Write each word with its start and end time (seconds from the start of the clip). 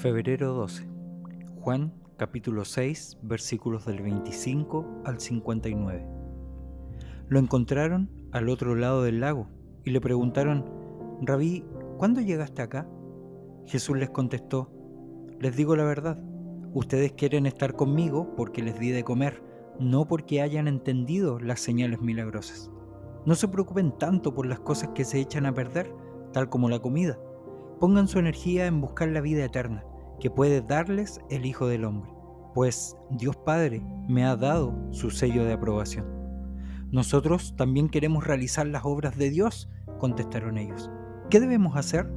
Febrero 0.00 0.54
12. 0.54 0.88
Juan 1.56 1.92
capítulo 2.16 2.64
6 2.64 3.18
versículos 3.20 3.84
del 3.84 4.00
25 4.00 5.02
al 5.04 5.20
59. 5.20 6.06
Lo 7.28 7.38
encontraron 7.38 8.08
al 8.32 8.48
otro 8.48 8.74
lado 8.76 9.02
del 9.02 9.20
lago 9.20 9.48
y 9.84 9.90
le 9.90 10.00
preguntaron, 10.00 10.64
Rabí, 11.20 11.66
¿cuándo 11.98 12.22
llegaste 12.22 12.62
acá? 12.62 12.88
Jesús 13.66 13.98
les 13.98 14.08
contestó, 14.08 14.72
les 15.38 15.54
digo 15.54 15.76
la 15.76 15.84
verdad, 15.84 16.18
ustedes 16.72 17.12
quieren 17.12 17.44
estar 17.44 17.74
conmigo 17.74 18.34
porque 18.36 18.62
les 18.62 18.80
di 18.80 18.92
de 18.92 19.04
comer, 19.04 19.42
no 19.78 20.08
porque 20.08 20.40
hayan 20.40 20.66
entendido 20.66 21.38
las 21.38 21.60
señales 21.60 22.00
milagrosas. 22.00 22.70
No 23.26 23.34
se 23.34 23.48
preocupen 23.48 23.92
tanto 23.98 24.32
por 24.32 24.46
las 24.46 24.60
cosas 24.60 24.92
que 24.94 25.04
se 25.04 25.20
echan 25.20 25.44
a 25.44 25.52
perder, 25.52 25.94
tal 26.32 26.48
como 26.48 26.70
la 26.70 26.78
comida. 26.78 27.18
Pongan 27.80 28.08
su 28.08 28.18
energía 28.18 28.66
en 28.66 28.80
buscar 28.80 29.10
la 29.10 29.20
vida 29.20 29.44
eterna 29.44 29.84
que 30.20 30.30
puede 30.30 30.60
darles 30.60 31.20
el 31.30 31.46
Hijo 31.46 31.66
del 31.66 31.84
Hombre, 31.84 32.10
pues 32.54 32.96
Dios 33.10 33.36
Padre 33.36 33.82
me 34.08 34.24
ha 34.24 34.36
dado 34.36 34.74
su 34.92 35.10
sello 35.10 35.44
de 35.44 35.54
aprobación. 35.54 36.06
Nosotros 36.90 37.54
también 37.56 37.88
queremos 37.88 38.26
realizar 38.26 38.66
las 38.66 38.84
obras 38.84 39.16
de 39.16 39.30
Dios, 39.30 39.68
contestaron 39.98 40.58
ellos. 40.58 40.90
¿Qué 41.30 41.40
debemos 41.40 41.76
hacer? 41.76 42.10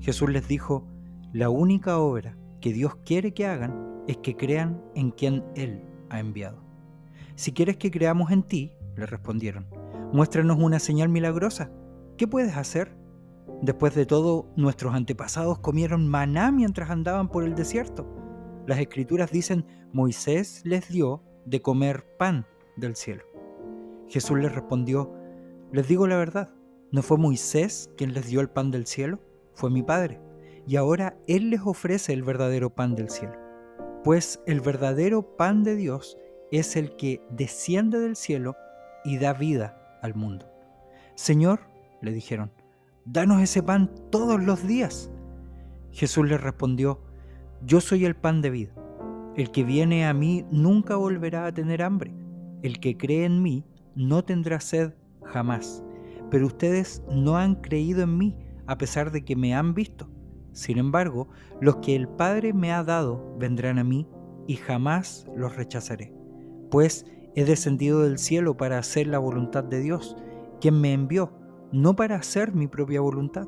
Jesús 0.00 0.30
les 0.30 0.48
dijo, 0.48 0.86
la 1.32 1.50
única 1.50 1.98
obra 1.98 2.36
que 2.60 2.72
Dios 2.72 2.96
quiere 3.04 3.32
que 3.32 3.46
hagan 3.46 4.02
es 4.08 4.16
que 4.18 4.36
crean 4.36 4.82
en 4.94 5.10
quien 5.10 5.44
Él 5.54 5.82
ha 6.08 6.18
enviado. 6.18 6.62
Si 7.36 7.52
quieres 7.52 7.76
que 7.76 7.90
creamos 7.90 8.30
en 8.32 8.42
ti, 8.42 8.72
le 8.96 9.06
respondieron, 9.06 9.66
muéstranos 10.12 10.58
una 10.58 10.78
señal 10.78 11.08
milagrosa. 11.10 11.70
¿Qué 12.16 12.26
puedes 12.26 12.56
hacer? 12.56 12.99
Después 13.62 13.94
de 13.94 14.06
todo, 14.06 14.46
nuestros 14.56 14.94
antepasados 14.94 15.58
comieron 15.58 16.08
maná 16.08 16.50
mientras 16.50 16.90
andaban 16.90 17.28
por 17.28 17.44
el 17.44 17.54
desierto. 17.54 18.06
Las 18.66 18.78
escrituras 18.78 19.30
dicen, 19.30 19.66
Moisés 19.92 20.62
les 20.64 20.88
dio 20.88 21.22
de 21.44 21.60
comer 21.60 22.04
pan 22.18 22.46
del 22.76 22.96
cielo. 22.96 23.24
Jesús 24.08 24.38
les 24.38 24.52
respondió, 24.52 25.12
les 25.72 25.86
digo 25.88 26.06
la 26.06 26.16
verdad, 26.16 26.50
¿no 26.90 27.02
fue 27.02 27.18
Moisés 27.18 27.90
quien 27.96 28.14
les 28.14 28.26
dio 28.26 28.40
el 28.40 28.50
pan 28.50 28.70
del 28.70 28.86
cielo? 28.86 29.20
Fue 29.54 29.70
mi 29.70 29.82
Padre. 29.82 30.20
Y 30.66 30.76
ahora 30.76 31.16
Él 31.26 31.50
les 31.50 31.60
ofrece 31.64 32.12
el 32.12 32.22
verdadero 32.22 32.70
pan 32.70 32.94
del 32.94 33.10
cielo. 33.10 33.34
Pues 34.04 34.40
el 34.46 34.60
verdadero 34.60 35.36
pan 35.36 35.62
de 35.62 35.76
Dios 35.76 36.16
es 36.50 36.76
el 36.76 36.96
que 36.96 37.22
desciende 37.30 37.98
del 38.00 38.16
cielo 38.16 38.56
y 39.04 39.18
da 39.18 39.32
vida 39.32 39.98
al 40.02 40.14
mundo. 40.14 40.46
Señor, 41.14 41.60
le 42.00 42.12
dijeron, 42.12 42.50
danos 43.04 43.40
ese 43.40 43.62
pan 43.62 43.90
todos 44.10 44.42
los 44.42 44.66
días. 44.66 45.10
Jesús 45.92 46.28
le 46.28 46.38
respondió, 46.38 47.00
yo 47.64 47.80
soy 47.80 48.04
el 48.04 48.16
pan 48.16 48.40
de 48.42 48.50
vida. 48.50 48.72
El 49.36 49.50
que 49.50 49.64
viene 49.64 50.06
a 50.06 50.14
mí 50.14 50.44
nunca 50.50 50.96
volverá 50.96 51.46
a 51.46 51.52
tener 51.52 51.82
hambre. 51.82 52.14
El 52.62 52.80
que 52.80 52.96
cree 52.96 53.24
en 53.24 53.42
mí 53.42 53.64
no 53.94 54.24
tendrá 54.24 54.60
sed 54.60 54.94
jamás. 55.24 55.82
Pero 56.30 56.46
ustedes 56.46 57.02
no 57.10 57.36
han 57.36 57.56
creído 57.56 58.02
en 58.02 58.16
mí 58.16 58.36
a 58.66 58.78
pesar 58.78 59.10
de 59.10 59.24
que 59.24 59.36
me 59.36 59.54
han 59.54 59.74
visto. 59.74 60.08
Sin 60.52 60.78
embargo, 60.78 61.28
los 61.60 61.76
que 61.76 61.96
el 61.96 62.08
Padre 62.08 62.52
me 62.52 62.72
ha 62.72 62.82
dado 62.82 63.36
vendrán 63.38 63.78
a 63.78 63.84
mí 63.84 64.06
y 64.46 64.56
jamás 64.56 65.26
los 65.36 65.56
rechazaré. 65.56 66.12
Pues 66.70 67.06
he 67.34 67.44
descendido 67.44 68.02
del 68.02 68.18
cielo 68.18 68.56
para 68.56 68.78
hacer 68.78 69.06
la 69.06 69.18
voluntad 69.18 69.64
de 69.64 69.80
Dios, 69.80 70.16
quien 70.60 70.80
me 70.80 70.92
envió 70.92 71.32
no 71.72 71.96
para 71.96 72.16
hacer 72.16 72.54
mi 72.54 72.66
propia 72.66 73.00
voluntad. 73.00 73.46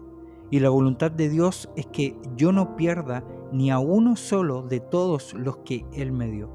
Y 0.50 0.60
la 0.60 0.68
voluntad 0.68 1.10
de 1.10 1.28
Dios 1.28 1.70
es 1.76 1.86
que 1.86 2.16
yo 2.36 2.52
no 2.52 2.76
pierda 2.76 3.24
ni 3.52 3.70
a 3.70 3.78
uno 3.78 4.16
solo 4.16 4.62
de 4.62 4.80
todos 4.80 5.34
los 5.34 5.58
que 5.58 5.86
Él 5.92 6.12
me 6.12 6.30
dio, 6.30 6.50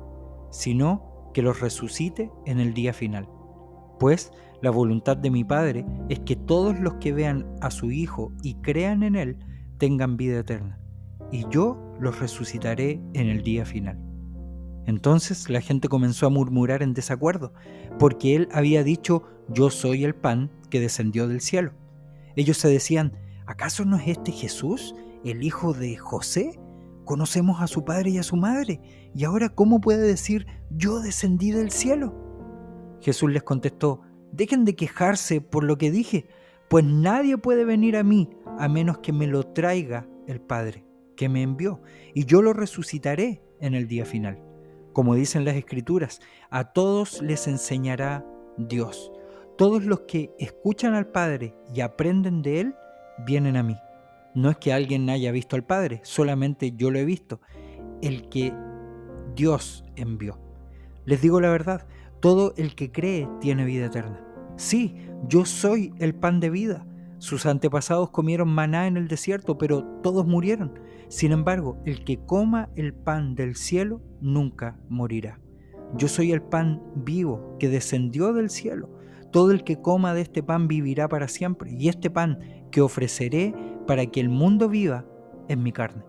sino 0.52 1.30
que 1.34 1.42
los 1.42 1.60
resucite 1.60 2.32
en 2.46 2.60
el 2.60 2.74
día 2.74 2.94
final. 2.94 3.28
Pues 4.00 4.32
la 4.62 4.72
voluntad 4.72 5.18
de 5.18 5.32
mi 5.32 5.44
Padre 5.44 5.86
es 6.10 6.20
que 6.20 6.36
todos 6.36 6.80
los 6.80 6.96
que 6.96 7.14
vean 7.14 7.46
a 7.62 7.72
su 7.72 7.92
Hijo 7.92 8.32
y 8.44 8.56
crean 8.56 9.04
en 9.04 9.16
Él 9.16 9.40
tengan 9.78 10.18
vida 10.18 10.40
eterna, 10.40 10.80
y 11.32 11.46
yo 11.50 11.78
los 12.00 12.20
resucitaré 12.20 13.02
en 13.14 13.28
el 13.28 13.44
día 13.44 13.66
final. 13.66 14.00
Entonces 14.88 15.50
la 15.50 15.62
gente 15.62 15.90
comenzó 15.90 16.26
a 16.26 16.32
murmurar 16.32 16.82
en 16.82 16.94
desacuerdo, 16.94 17.54
porque 18.00 18.36
Él 18.36 18.48
había 18.52 18.84
dicho, 18.84 19.24
yo 19.50 19.70
soy 19.70 20.06
el 20.06 20.16
pan 20.16 20.50
que 20.70 20.80
descendió 20.80 21.28
del 21.28 21.42
cielo. 21.42 21.74
Ellos 22.38 22.58
se 22.58 22.70
decían, 22.70 23.18
¿acaso 23.46 23.84
no 23.84 23.98
es 23.98 24.08
este 24.08 24.32
Jesús, 24.32 24.96
el 25.26 25.44
hijo 25.44 25.74
de 25.74 25.98
José? 25.98 26.58
Conocemos 27.04 27.62
a 27.62 27.68
su 27.68 27.84
padre 27.84 28.12
y 28.12 28.18
a 28.18 28.24
su 28.24 28.38
madre, 28.38 28.80
y 29.14 29.26
ahora 29.26 29.50
¿cómo 29.50 29.82
puede 29.82 30.08
decir, 30.08 30.48
yo 30.72 31.02
descendí 31.02 31.52
del 31.52 31.72
cielo? 31.72 32.16
Jesús 33.02 33.30
les 33.30 33.44
contestó, 33.44 34.02
dejen 34.32 34.64
de 34.64 34.76
quejarse 34.76 35.42
por 35.42 35.66
lo 35.66 35.78
que 35.78 35.92
dije, 35.92 36.28
pues 36.70 36.86
nadie 36.86 37.38
puede 37.38 37.66
venir 37.66 37.98
a 37.98 38.04
mí 38.04 38.30
a 38.58 38.70
menos 38.70 39.00
que 39.00 39.12
me 39.12 39.28
lo 39.28 39.44
traiga 39.44 40.08
el 40.28 40.40
Padre, 40.40 40.86
que 41.16 41.28
me 41.28 41.42
envió, 41.42 41.82
y 42.14 42.26
yo 42.26 42.42
lo 42.42 42.54
resucitaré 42.54 43.42
en 43.60 43.74
el 43.74 43.88
día 43.88 44.06
final. 44.06 44.42
Como 44.98 45.14
dicen 45.14 45.46
las 45.46 45.56
Escrituras, 45.56 46.22
a 46.50 46.74
todos 46.74 47.22
les 47.22 47.48
enseñará 47.48 48.26
Dios. 48.58 49.12
Todos 49.56 49.84
los 49.86 50.00
que 50.08 50.32
escuchan 50.40 50.96
al 50.96 51.06
Padre 51.06 51.54
y 51.72 51.82
aprenden 51.82 52.42
de 52.42 52.62
Él, 52.62 52.76
vienen 53.24 53.58
a 53.58 53.62
mí. 53.62 53.78
No 54.34 54.50
es 54.50 54.58
que 54.58 54.74
alguien 54.74 55.08
haya 55.12 55.32
visto 55.32 55.56
al 55.56 55.64
Padre, 55.64 56.00
solamente 56.02 56.72
yo 56.76 56.90
lo 56.90 56.98
he 56.98 57.06
visto, 57.06 57.42
el 58.02 58.28
que 58.28 58.56
Dios 59.36 59.86
envió. 59.96 60.40
Les 61.06 61.22
digo 61.22 61.40
la 61.42 61.52
verdad, 61.52 61.86
todo 62.20 62.56
el 62.58 62.74
que 62.74 62.92
cree 62.92 63.30
tiene 63.40 63.66
vida 63.66 63.86
eterna. 63.86 64.26
Sí, 64.56 64.96
yo 65.28 65.46
soy 65.46 65.94
el 66.00 66.16
pan 66.16 66.40
de 66.40 66.50
vida. 66.50 66.88
Sus 67.20 67.46
antepasados 67.46 68.10
comieron 68.10 68.50
maná 68.50 68.88
en 68.88 68.98
el 68.98 69.08
desierto, 69.08 69.60
pero 69.60 69.84
todos 70.02 70.26
murieron. 70.26 70.80
Sin 71.10 71.32
embargo, 71.32 71.78
el 71.86 72.04
que 72.04 72.18
coma 72.18 72.70
el 72.76 72.94
pan 72.94 73.36
del 73.36 73.56
cielo 73.56 74.02
nunca 74.22 74.80
morirá. 74.90 75.40
Yo 75.96 76.08
soy 76.08 76.32
el 76.32 76.42
pan 76.42 76.82
vivo 76.96 77.56
que 77.60 77.70
descendió 77.70 78.34
del 78.34 78.50
cielo. 78.50 78.90
Todo 79.32 79.52
el 79.52 79.64
que 79.64 79.82
coma 79.82 80.14
de 80.14 80.22
este 80.22 80.44
pan 80.44 80.68
vivirá 80.68 81.08
para 81.08 81.28
siempre, 81.28 81.72
y 81.72 81.88
este 81.90 82.10
pan 82.10 82.40
que 82.72 82.82
ofreceré 82.82 83.54
para 83.86 84.06
que 84.06 84.20
el 84.20 84.30
mundo 84.30 84.68
viva 84.68 85.06
es 85.48 85.58
mi 85.58 85.72
carne. 85.72 86.04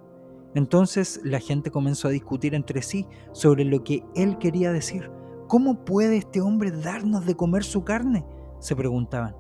Entonces 0.55 1.21
la 1.25 1.41
gente 1.41 1.71
comenzó 1.71 2.09
a 2.09 2.13
discutir 2.13 2.55
entre 2.55 2.83
sí 2.83 3.07
sobre 3.33 3.65
lo 3.65 3.85
que 3.85 4.03
él 4.17 4.39
quería 4.39 4.73
decir. 4.73 5.11
¿Cómo 5.47 5.85
puede 5.85 6.17
este 6.17 6.41
hombre 6.41 6.71
darnos 6.71 7.27
de 7.27 7.37
comer 7.37 7.65
su 7.65 7.85
carne? 7.85 8.25
se 8.61 8.75
preguntaban. 8.75 9.37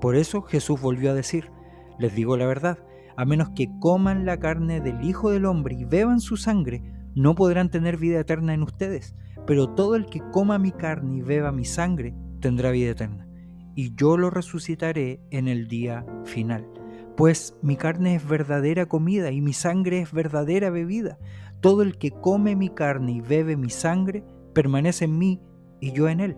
Por 0.00 0.16
eso 0.16 0.42
Jesús 0.42 0.80
volvió 0.80 1.10
a 1.10 1.14
decir, 1.14 1.50
les 1.98 2.14
digo 2.14 2.36
la 2.36 2.46
verdad, 2.46 2.78
a 3.18 3.24
menos 3.24 3.50
que 3.50 3.68
coman 3.80 4.24
la 4.24 4.38
carne 4.38 4.80
del 4.80 5.02
Hijo 5.02 5.32
del 5.32 5.44
Hombre 5.44 5.74
y 5.74 5.84
beban 5.84 6.20
su 6.20 6.36
sangre, 6.36 6.84
no 7.16 7.34
podrán 7.34 7.68
tener 7.68 7.96
vida 7.96 8.20
eterna 8.20 8.54
en 8.54 8.62
ustedes, 8.62 9.16
pero 9.44 9.70
todo 9.70 9.96
el 9.96 10.06
que 10.06 10.22
coma 10.30 10.56
mi 10.60 10.70
carne 10.70 11.16
y 11.16 11.22
beba 11.22 11.50
mi 11.50 11.64
sangre 11.64 12.14
tendrá 12.38 12.70
vida 12.70 12.92
eterna, 12.92 13.26
y 13.74 13.92
yo 13.96 14.16
lo 14.16 14.30
resucitaré 14.30 15.20
en 15.32 15.48
el 15.48 15.66
día 15.66 16.06
final. 16.26 16.68
Pues 17.16 17.56
mi 17.60 17.74
carne 17.74 18.14
es 18.14 18.24
verdadera 18.24 18.86
comida 18.86 19.32
y 19.32 19.40
mi 19.40 19.52
sangre 19.52 19.98
es 19.98 20.12
verdadera 20.12 20.70
bebida. 20.70 21.18
Todo 21.60 21.82
el 21.82 21.98
que 21.98 22.12
come 22.12 22.54
mi 22.54 22.68
carne 22.68 23.10
y 23.10 23.20
bebe 23.20 23.56
mi 23.56 23.70
sangre 23.70 24.22
permanece 24.54 25.06
en 25.06 25.18
mí 25.18 25.40
y 25.80 25.90
yo 25.90 26.08
en 26.08 26.20
él. 26.20 26.36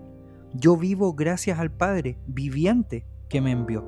Yo 0.54 0.78
vivo 0.78 1.12
gracias 1.12 1.58
al 1.58 1.70
Padre 1.70 2.16
viviente 2.26 3.04
que 3.28 3.42
me 3.42 3.50
envió. 3.50 3.84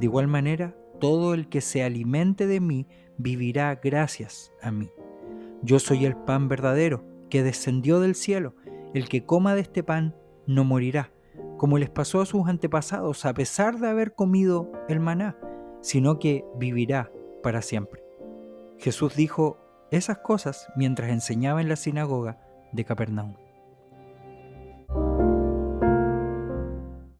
De 0.00 0.06
igual 0.06 0.26
manera, 0.26 0.74
todo 1.02 1.34
el 1.34 1.48
que 1.48 1.60
se 1.60 1.82
alimente 1.82 2.46
de 2.46 2.60
mí 2.60 2.86
vivirá 3.18 3.74
gracias 3.74 4.52
a 4.62 4.70
mí. 4.70 4.88
Yo 5.60 5.80
soy 5.80 6.04
el 6.04 6.14
pan 6.14 6.46
verdadero 6.46 7.04
que 7.28 7.42
descendió 7.42 7.98
del 7.98 8.14
cielo. 8.14 8.54
El 8.94 9.08
que 9.08 9.26
coma 9.26 9.56
de 9.56 9.62
este 9.62 9.82
pan 9.82 10.14
no 10.46 10.62
morirá 10.62 11.10
como 11.56 11.78
les 11.78 11.90
pasó 11.90 12.20
a 12.20 12.26
sus 12.26 12.46
antepasados 12.46 13.24
a 13.24 13.34
pesar 13.34 13.78
de 13.78 13.88
haber 13.88 14.14
comido 14.14 14.70
el 14.88 15.00
maná, 15.00 15.36
sino 15.80 16.20
que 16.20 16.44
vivirá 16.56 17.10
para 17.42 17.62
siempre. 17.62 18.04
Jesús 18.78 19.16
dijo 19.16 19.58
esas 19.90 20.18
cosas 20.18 20.68
mientras 20.76 21.10
enseñaba 21.10 21.60
en 21.60 21.68
la 21.68 21.76
sinagoga 21.76 22.40
de 22.72 22.84
Capernaum. 22.84 23.34